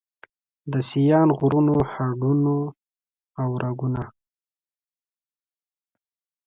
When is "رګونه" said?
3.63-4.03